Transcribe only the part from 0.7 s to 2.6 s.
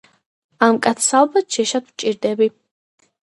კაცს ალბათ შეშად ვჭირდები.